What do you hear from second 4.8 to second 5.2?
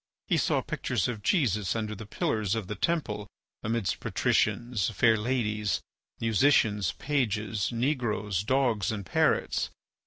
fair